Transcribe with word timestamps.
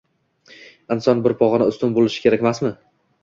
Inson 0.95 1.19
bir 1.27 1.35
pog'ona 1.43 1.67
ustun 1.73 1.93
bo'lishi 1.99 2.23
kerakmasmi? 2.25 2.73